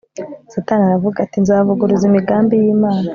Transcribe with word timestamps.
Satani 0.53 0.83
aravuga 0.85 1.17
ati 1.25 1.37
Nzavuguruza 1.43 2.03
imigambi 2.07 2.53
yImana 2.63 3.09